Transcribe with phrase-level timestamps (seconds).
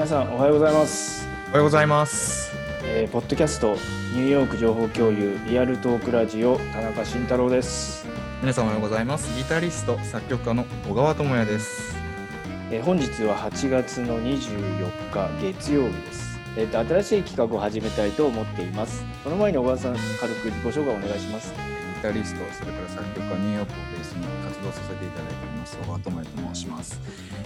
[0.00, 2.50] 皆さんおはようございます、おはようございます。
[2.86, 3.74] えーポッドキャスト
[4.14, 8.06] ニューヨーク情報共有リアルトークラジオ田中慎太郎です、
[8.40, 9.36] 皆さんおはようございます。
[9.36, 11.94] ギタリスト、作曲家の小川智也です。
[12.70, 21.60] えー本日は8月の24日月曜日ですえーと新しい企画を始めたいと思っていますその前に小川さん軽く自己紹介お願いしますギ
[22.00, 27.00] タリスト、それから作曲家、ニューヨークをベースに活動させていただいております、小川智也と申します。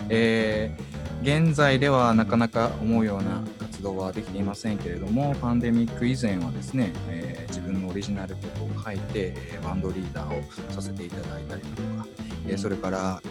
[0.08, 12.06] えー現在ではなかなか思うような活動はできていませんけれども、パンデミック以前はですね、えー自分のオリジナル曲を書いて、バンドリーダーをさせていただいたりだとか、
[12.46, 13.22] えーそれから、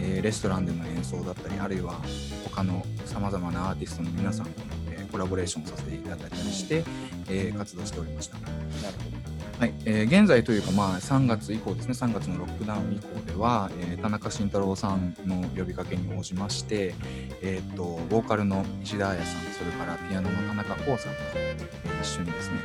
[0.00, 2.00] えーレストランでの演奏だったり、あるいは
[2.44, 6.82] 他のさまざまなアーティストの皆さんとの、コラボレーションさせていただいたりして、
[7.28, 8.38] えー活動しておりました。
[8.38, 8.54] なる
[8.98, 16.94] ほどはい、えー現在というか、まあ、3月以降ですね、3月のロックダウン以降では、えー田中慎太郎さんの呼びかけに応じまして、
[17.42, 22.56] えー、とボーカルの石田彩さん、それからピアノの田中光さんと、えー一緒にですね、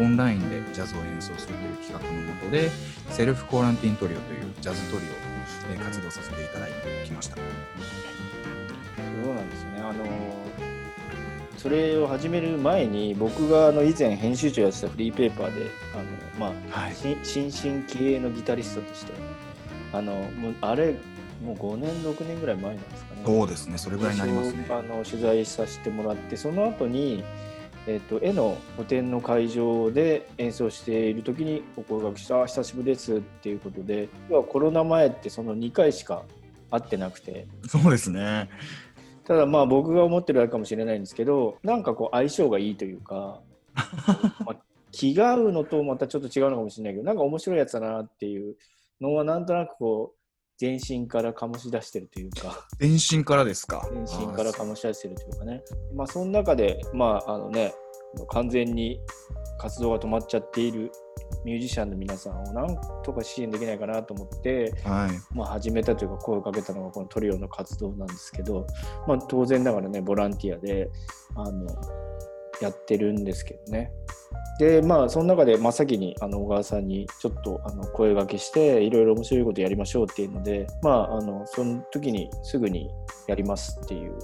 [0.00, 2.70] オンラインでジャズを演奏するという企画のもとで、
[3.10, 5.12] セルフコーランティントリオというジャズトリオを、
[5.74, 7.36] えー活動させていただいてきました。
[11.66, 19.12] それを始める前に僕があの以前編集長やってたフリーペーパーであの、まあはいし新進気鋭のギタリストとして
[19.92, 20.94] あのもうあれ
[21.42, 23.22] もう5年6年ぐらい前なんですかね。
[23.26, 24.66] そうですね、それぐらいになりますね。
[24.70, 27.24] あの取材させてもらってその後に
[27.88, 36.22] えっと絵の個展の会場で演奏している時にお声掛けしたあ久しぶりですっていうことで要はコロナ前ってその2回しか
[36.70, 38.48] 会ってなくてそうですね。
[39.26, 43.40] ただまあ僕が思ってるあれかもしれないんですけどなんかこう相性がいいというか、
[44.44, 44.56] まあ、
[44.92, 48.56] 気が合うのとまたちょっと違うのかもしれないけどなんか面白いやつだなっていう
[49.00, 50.18] のはなんとなくこう
[50.58, 53.86] 全身から醸し出してるというか全身からですか？
[53.92, 55.62] 全身から醸し出してるというかね
[55.94, 57.74] まあその中でまああのね
[58.28, 58.98] 完全に
[59.58, 60.90] 活動が止まっちゃっている
[61.46, 65.36] ミュージシャンの皆さんをなんとか支援できないかなと思ってはい。
[65.36, 68.66] まあ、始めたというか声をかけたのがこのトリオの活動なんですけど、
[69.06, 70.90] まあ、当然ながらねボランティアで
[71.36, 71.66] あの
[72.60, 73.92] やってるんですけどね
[74.58, 82.90] でまあその中で真っ先にあの小川さんにちょっとあの声掛けしていろいろ面白いことやりましょうっていうのでまああのその時にすぐに
[83.28, 84.18] やりますっていう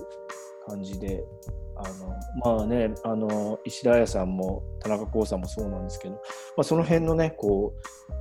[0.68, 1.24] 感じで
[1.76, 1.82] あ
[2.44, 6.20] のまあねあの石田彩さんも田中光さんもそうなんですけど、ま
[6.58, 7.74] あ、その辺のねこ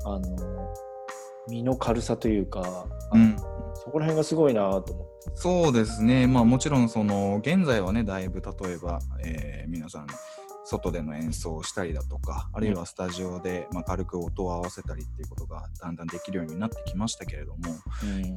[0.05, 0.73] うあの
[1.47, 3.35] 身の軽さというか、うん。
[3.73, 5.31] そこら辺がすごいなと思って。
[5.33, 10.07] そうですね、まあ、もちろんその現在はねだいぶ例えば、えー皆さん
[10.65, 17.59] 外での演奏をしたりだとかあるいはスタジオで、まあ、軽く音を合わせたりっていうことがだんだんできるようになってきましたけれども、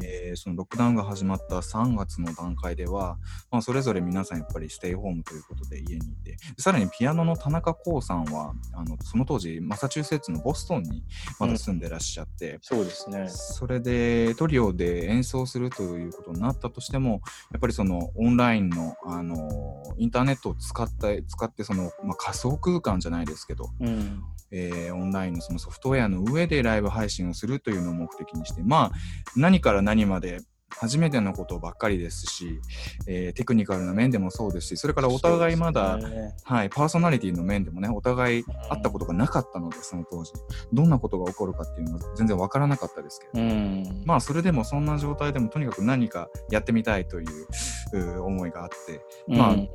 [0.03, 3.19] えーそのロックダウンが始まった3月の段階では、
[3.51, 11.05] まあ、それぞれ皆さんやっぱりステイホームということで家にいてさらにピアノの田中光さんはあのその当時マサチューセッツのボストンに
[11.39, 13.29] まだ住んでらっしゃって、そうですね。
[13.29, 24.23] それでトリオで演奏するということになったとしても、やっぱりそのオンラインの、あのインターネットを使って、使ってその、まあ、仮想空間じゃないですけど、うん。
[24.51, 28.93] えーオンラインのそのソフトウェアの上でライブ配信をするというのを目的にして、まあ、
[29.37, 30.41] 何から何まで
[30.71, 32.61] 初めてのことばっかりですし、
[33.07, 40.33] えーテクニカルな面でもそうですし、それからお互いまだ、ねはい、パーソナリティの面でもね、お互い会ったことがなかったので、その当時、
[40.73, 44.03] どんなことが起こるかっていうのは全然わからなかったですけど、うん。
[44.05, 47.47] まあそれでもそんな状態でもとにかく何かやってみたいという
[47.93, 49.69] う思いがあってまあうん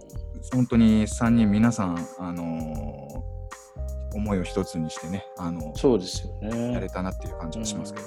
[0.54, 3.40] 本当に3人皆さん、あのー
[4.16, 6.90] 思いを一つにしてね、あのそうですよねやれ。
[6.90, 8.06] たなっていう感じがしますけど。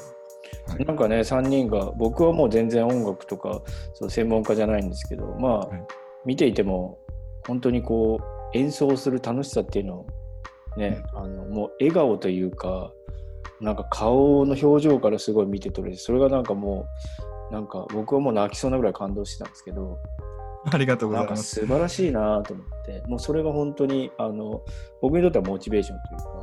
[0.69, 0.85] はい。
[0.85, 3.63] なんかね、3人が、僕はもう全然音楽とか、
[3.95, 5.87] そう専門家じゃないんですけど、まあ、はい。
[6.25, 6.99] 見ていても、
[7.47, 10.07] 本当にこう、演奏する楽しさっていうのを、
[10.77, 12.93] ね、あのもう笑顔というか、
[13.61, 16.87] なんか顔の表情からすごい見て取れて、それがなんかも
[17.51, 19.99] う、なんか僕はもう泣きそうなぐらい感動してたんですけど、
[20.71, 21.61] ありがとうございます。
[21.61, 24.63] 素晴らしいなと思って、もうそれが本当にあの
[25.01, 26.42] 僕にとってはモチベーションというか、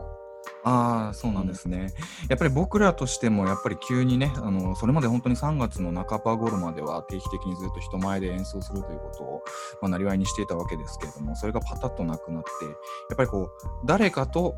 [0.64, 1.94] ああ、そうなんですね。
[2.30, 9.44] やっぱり僕らとしても、やっぱり急にね、あのそれまで本当に3月の半ば頃までは定期的にずっと人前で演奏するということを、
[9.82, 12.76] まあ、なりわいにしていたわけですけれども、それがパタッとなくなって、やっ
[13.16, 13.50] ぱりこう、
[13.86, 14.56] 誰かと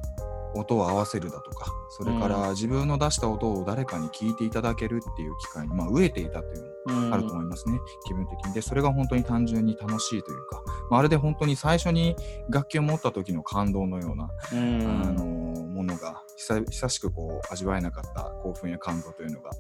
[0.54, 8.54] 音を合わせるだとか、それから自分の出した音を誰かに聞いていただけるっていう機会に、まあ、飢えていたというのもあると思いますね、気分的に。
[8.54, 12.16] で、それが本当に単純に楽しいというか、まあ、あれで本当に最初に
[12.50, 19.52] 楽器を持った時の感動のような、うんあのものが久久しくこう味わえなかった興奮や感動というのが、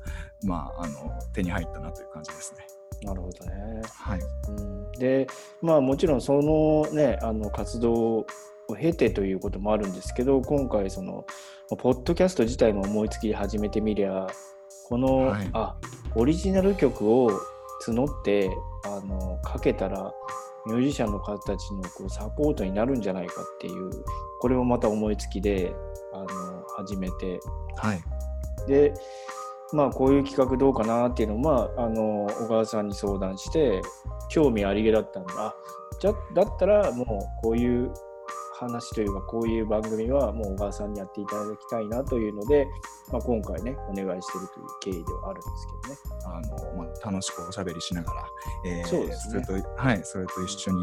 [0.43, 2.67] まあ、あの手に入ったなという感じですね。
[3.03, 3.81] なるほどね。
[3.91, 4.19] はい。
[4.49, 5.27] うん、で、
[5.61, 8.27] まあもちろんそのね、あの活動
[8.71, 11.25] を経てということもあるんですけど、今回その、
[11.77, 14.27] ポッドキャスト自体も思いつきで始めてみりゃ、
[14.89, 15.75] この、はいあ、
[16.15, 17.31] オリジナル曲を
[17.85, 18.49] 募って、
[18.85, 20.11] あの、かけたら、
[20.65, 23.89] ミュージシャンの方たちのこうサポートになるんじゃないかっていう、
[24.39, 25.73] これもまた思いつきで、
[26.13, 26.27] あの、
[26.77, 27.39] 始めて、
[27.77, 28.03] はい。
[28.67, 28.93] で、
[29.73, 33.81] まあ、こういう企画どうかなっていうのを、まあ、あの小川さんに相談して
[34.29, 35.53] 興味ありげだったんであ
[35.99, 37.93] じゃだったらもうこういう
[38.61, 42.67] 話というかこういう番組はもう小川さんにやっていただきたいなというので、
[43.11, 46.21] まあ、今回ねお願いしているという経緯ではあるんですけどね。
[46.25, 48.25] あのまあ、楽しくおしゃべりしながら、
[48.65, 50.77] えーそうですねそれとはい、それと一緒に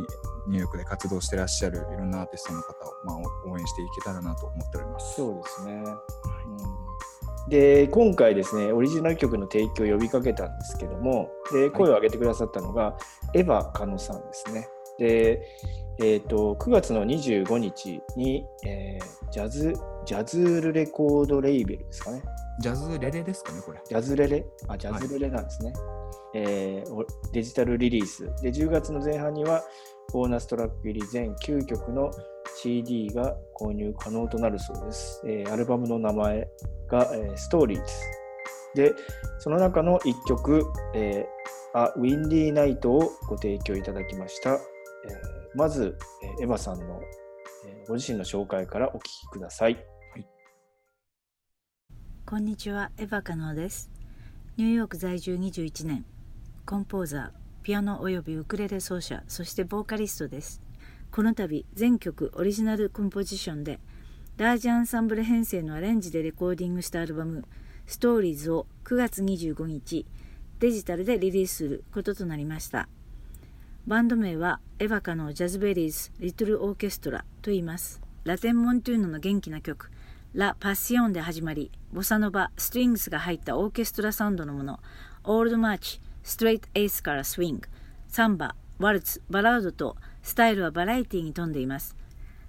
[0.48, 3.16] ニューヨークで活動してらっしゃるいろんなアーティストの方を、まあ、
[3.46, 5.14] お応援していけたらなと思っております。
[5.14, 5.82] そうですね、
[7.44, 12.96] うん、で今回ですねオリジナル曲の提供を呼びかけたんですけどもで声を上げてくださったのが、
[13.34, 14.68] エヴァカノさんですね。
[14.98, 15.40] で、
[16.00, 19.74] えー、と9月の25日に、えージャズ
[20.06, 22.22] ジャズールレコードレーベルですかね。
[22.60, 23.80] ジャズレレですかね、これ。
[23.86, 24.46] ジャズレレ？
[24.66, 25.72] あ、ジャズレレなんですね。
[26.34, 28.24] えーおデジタルリリース。
[28.42, 29.62] で、10月の前半には、
[30.12, 32.10] ボーナストラック入り全9曲の
[32.56, 35.22] CD が購入可能となるそうです。
[35.26, 36.48] えーアルバムの名前
[36.88, 37.92] が、えー、ストーリーズ。
[38.74, 38.94] で、
[39.38, 40.64] その中の1曲、
[40.94, 44.58] えー、A Windy Night をご提供いただきました。
[45.06, 47.00] えーまず、えーエヴァさんの、
[47.66, 49.84] えーご自身の紹介からお聞きください。
[52.26, 53.90] こんにちは、エヴァカノです。
[54.56, 56.04] ニューヨーク在住21年、
[56.66, 60.60] コンポーザー、ピアノおよびウクレレ奏者、そしてボーカリストです。
[61.10, 63.80] この度、全曲オリジナルコンポジションで、
[64.36, 67.46] ラージアンサンブル編成のアレンジでレコーディングしたアルバム、
[67.86, 70.04] ストーリーズを9月25日、
[70.58, 72.88] デジタルでリリースすることとなりました。
[73.88, 78.02] バンド名はエヴァカのジャズベリーズ・リトル・オーケストラと言います。
[78.24, 79.90] ラテン・モントゥーノの元気な曲、
[80.34, 84.80] ラ・パッシオンで始まり、ボサノバ、ストリングスが入ったオーケストラサウンドのもの、
[85.24, 87.68] オールドマーチ、ストレート・エースからスウィング、
[88.08, 91.96] サンバ、ワルツ、バラードと、スタイルはバラエティに富んでいます。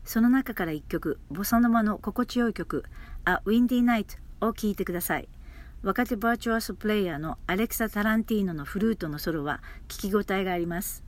[0.04, 2.84] その中から一曲、ボサノバの心地よい曲、
[3.26, 5.30] A Windy Night を聴いてください。
[5.84, 11.08] 若手バーチュアスプレイヤーのアレクサ・タランティーノのフルートのソロは聞き応えがあります。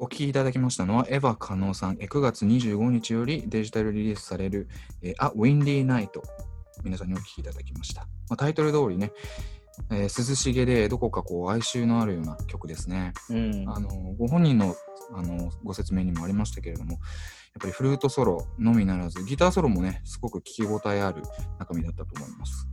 [0.00, 4.68] お聞きいただきましたのは、エヴァ加納さん、え9月25日よりデジタルリリースされる、
[5.02, 6.10] えー、A Windy Night。
[6.84, 8.02] 皆さんにお聞きいただきました。
[8.28, 9.10] まあ、タイトル通りね、
[9.90, 13.12] えー涼しげでどこかこう哀愁のあるような曲ですね。
[13.28, 14.76] うんあのご本人の
[15.12, 17.00] あのご説明にもありましたけれども、やっ
[17.60, 21.22] ぱりフルートソロのみならず、ギターソロもね、すごく聞き応えある
[21.58, 22.68] 中身だったと思います。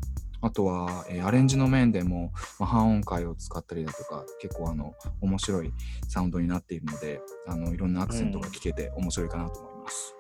[0.46, 5.74] あとは、えーアレンジの面でも、まあ、半音階を使ったりだとか、結構あの面白い
[6.08, 10.16] サウンドになっているので、あのいろんなアクセントが聞けて面白いかなと思います。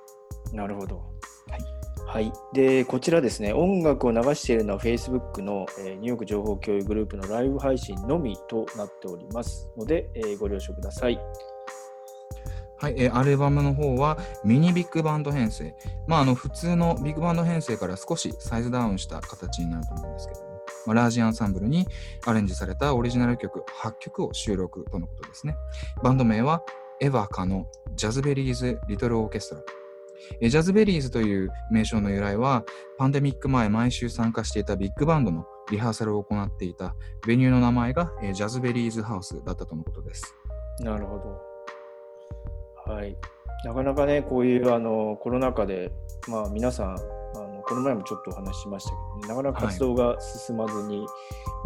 [0.52, 0.98] なるほど。
[0.98, 1.76] はい。
[2.08, 2.34] はい。
[2.54, 11.20] で、こちらですね、音楽を流しているのは Facebook の、えーニューヨーク情報共有グループのライブ配信のみとなっておりますので、えーご了承ください。
[12.86, 15.74] はい、えーアルバムの方はミニビッグバンド編成。
[16.06, 21.88] まあ、あの普通のビッグバンド編成から少しサイズダウンした形になると思うんですけども、まあ、ラージアンサンブルに
[22.28, 25.56] アレンジされたオリジナル曲8曲を収録とのことですね。
[26.04, 26.62] バンド名は
[27.02, 29.62] エヴァカのジャズベリーズ・リトル・オーケストラ。
[30.48, 32.66] ジャズベリーズという名称の由来は、
[33.00, 36.96] パンデミック前毎週参加していたビッグバンドのリハーサルを行っていた
[37.26, 40.36] ベニューの名前が、ジャズベリーズハウスだったとのことです。
[40.82, 41.55] なるほど。
[42.86, 43.18] はい。
[43.64, 45.92] なかなかね、こういうあのコロナ禍で、
[46.28, 51.06] まあ、皆さんあの、この前もちょっとお話ししましたけど、ね、なかなか活動が進まずに、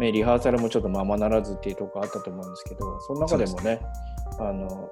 [0.00, 3.80] ね、リハーサルもちょっとままならずっていうところあったと思うんですけど、その中でもそうね、
[4.38, 4.88] あの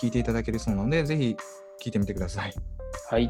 [0.00, 1.36] 聞いていただけるそうなので、ぜひ
[1.80, 2.54] 聞いてみてください。
[3.10, 3.28] はい。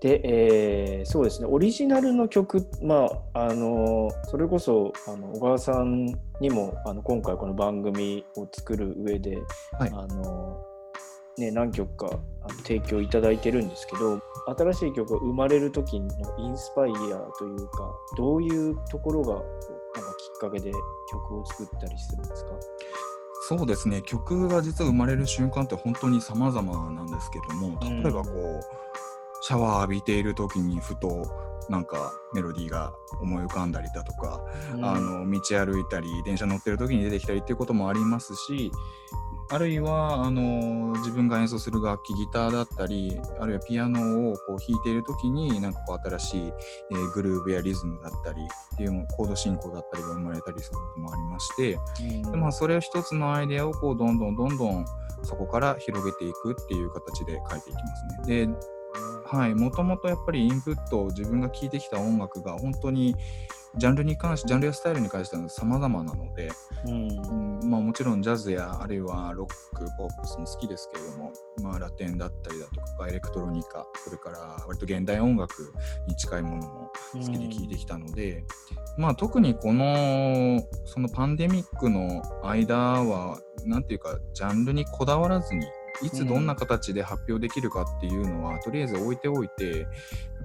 [0.00, 6.06] で、えーそうですね、オリジナルの曲、まあ、あのそれこそあの小川さん
[6.40, 9.38] にもあの今回この番組を作る上で、
[9.78, 10.60] はいあの
[11.38, 12.20] ね、何曲か
[12.64, 14.20] 提供いただいてるんですけど、
[14.56, 16.08] 新しい曲が生まれる時の
[16.38, 16.94] インスパイア
[17.38, 19.46] というか、どういうところがなんか
[20.18, 20.72] きっかけで
[21.10, 22.50] 曲を作ったりするんですか？
[23.48, 28.60] そうですね、曲が実は生まれる瞬間って本当に様々なんですけども、例えばこう、
[29.40, 31.26] シャワー浴びている時にふと
[31.68, 34.40] なんかメロディーが思い浮かんだりだとか、
[34.74, 34.84] うん。
[34.84, 38.70] あの道歩いたり電車乗ってる時に出てきたりっていうこともありますし
[39.52, 46.52] あるいはあの自分が演奏する楽器ギターだったりあるいはピアノをこう弾いている時になんかこう新しい、
[46.90, 54.86] えーグルーブやリズムだったりっていうのコード進行だったりが生まれたりすることもありまして、うんでまあ、それを一つのアイデアをこうどんどんどんどん
[55.22, 58.46] そこから広げていくっていう形で書いていきますね。
[58.46, 58.82] で
[59.26, 63.16] はい、もともとやっぱりインプット自分が聴いてきた音楽が本当に
[63.76, 66.50] ジャンルに関してジャンルやスタイルに関しては様々なので、
[66.84, 67.41] うんうん
[67.72, 75.72] まあ、もちろんジャズやあるいはロックポップスも好きですけれども、まあ、ラテンだったりだとかエレクトロニカそれから割と現代音楽
[76.06, 78.44] に近いものも好きで聴いてきたので、
[78.98, 85.66] まあ、特にこのそのパンデミックの間はなんていうかジャンルにこだわらずに
[86.02, 89.86] いつどんな形で発表できるかっていうのは、とりあえず置いておいてなんか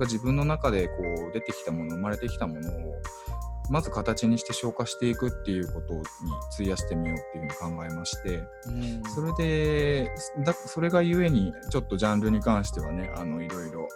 [0.01, 0.93] 自分の中でこ
[1.29, 3.01] う出てきたもの生まれてきたものを
[3.69, 6.01] まず形にして消化していくっていうことに
[6.53, 9.03] 費やしてみようっていうふうに考えましてうん。
[9.13, 10.09] それで
[10.45, 13.87] だそれがゆえにちょっとジャンルに関してはねあのいろいろ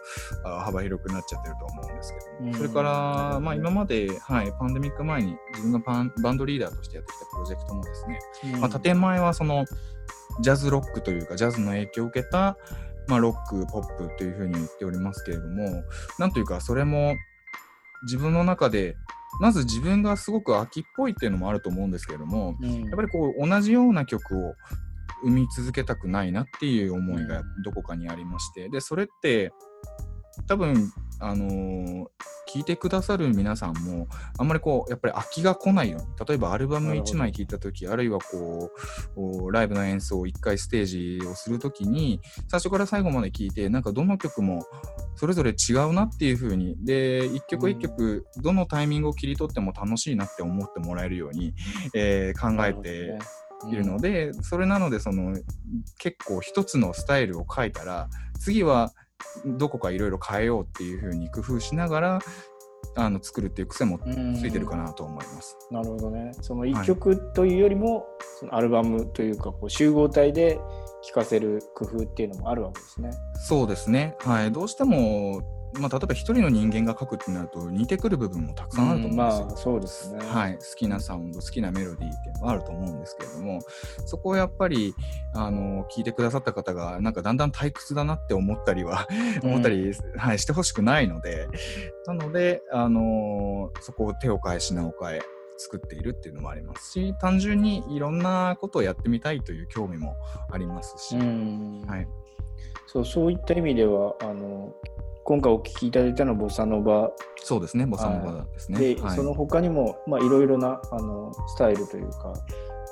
[0.45, 2.53] あ幅広くなっちゃってると思うんですけども、うん。
[2.53, 8.19] それから、まあ、今まで、はい、パンデミック前に自分がパンバンドリーダーとしてやってきたプロジェクトもですね、
[8.59, 9.65] まあ、建前はその
[10.41, 12.57] ジャズロックというかジャズの影響を受けた、
[13.07, 15.83] まあ、ロックポップというふうに言っておりますけれども
[16.19, 17.15] なんというかそれも
[18.03, 18.95] 自分の中で
[19.39, 22.81] まず自分がすごく秋っぽいっていうのもあると思うんですけれどもうん。
[22.85, 24.53] やっぱりこう同じような曲を
[25.23, 29.51] 生み続けたくないなっていう思いがどこかにありましてでそれって
[30.47, 30.91] 多分
[31.21, 32.05] あのー
[32.51, 38.71] 聞いてくださる皆さんもあんまりこうやっぱり飽きが来ないように例えばアルバム1枚聴いた時あるいはこ
[39.15, 44.65] うライブの演奏を1回ステージをする時に最初から最後まで聴いてなんかどの曲も
[45.15, 51.53] それぞれ違うなっていう風にで一曲一曲どのタイミングを切り取っても楽しいなって思ってもらえるように、
[51.93, 53.17] えー考えて
[53.69, 55.37] いるので、それなのでその
[55.99, 58.09] 結構一つのスタイルを書いたら
[58.39, 58.91] 次は
[59.45, 62.19] どこかいろいろ変えようっていう風に工夫しながら
[62.95, 65.57] あの作るっていう癖もついてるかなと思います。
[65.71, 66.31] なるほどね。
[66.41, 68.05] その一曲というよりも、
[68.39, 70.59] そのアルバムというかこう集合体で
[71.03, 73.11] 聴かせる工夫っていうのもあるわけですね。
[73.35, 75.41] そうですね、はい、どうしても、
[75.73, 79.45] まあ、例えば一人の人間が書くってなると似てくる部分もたくさんあると思うんですよ。
[79.47, 80.19] まあそうですね。
[80.25, 83.59] はい、好きなサウンド好きなメロディーっていうのがあると思うんですけれども
[84.05, 84.93] そこをやっぱり
[85.33, 89.07] あの聞いてくださった方がなんかだんだん退屈だなって思ったりは、
[89.43, 91.47] 思ったり、はい、してほしくないので
[92.05, 95.21] なので、あのそこを手を変え品を変え
[95.57, 100.15] 作っているっていうのもありますし単純にいろんなことをやってみたいという興味も
[100.51, 101.85] ありますし、うん。
[101.87, 102.07] はい、
[102.87, 104.73] そうそういった意味ではあの
[105.23, 108.79] 今回お聞きいただいたのはボサノバそうですねボサノバですね。
[108.95, 112.33] で、はいその他にもまあいろいろなあのスタイルというか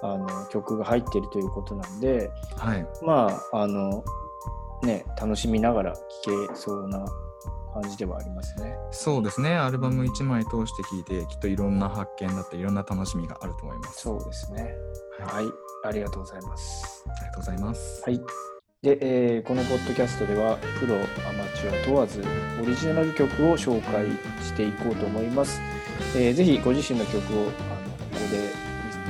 [0.02, 4.04] あの曲が入っているということなんではいまああの
[4.84, 7.06] ね楽しみながら聴けそうな
[7.74, 8.76] 感じではありますね。
[8.92, 14.02] そうですね、アルバム1枚通して聴いて、きっといろんな発見だったり、いろんな楽しみがあると思います。
[14.02, 14.74] そうですね。
[15.20, 15.54] はいはい、
[15.86, 17.06] ありがとうございます。
[17.08, 18.02] ありがとうございます。
[18.04, 18.20] はい。
[18.82, 21.00] で、えーこのポッドキャストではプロア
[21.34, 22.24] マチュア問わず
[22.62, 24.06] オリジナル曲を紹介
[24.42, 25.60] していこうと思います。
[26.16, 27.56] えーぜひご自身の曲をあのこ
[28.14, 28.54] こで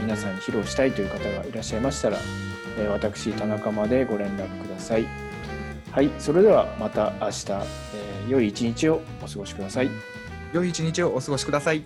[0.02, 2.18] 皆さんに披露したいという方がいらっしゃいましたら、
[2.80, 5.06] えー私田中までご連絡ください。
[5.92, 9.90] はい、それではまた明日、えー良い一日をお過ごしください。
[10.52, 11.84] 良い一日をお過ごしください。